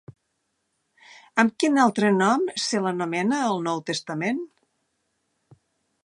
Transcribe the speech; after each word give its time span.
Amb 1.41 1.51
quin 1.63 1.75
altre 1.83 2.09
nom 2.15 2.47
se 2.63 2.81
l'anomena 2.85 3.41
al 3.49 3.61
Nou 3.67 3.83
Testament? 3.91 4.41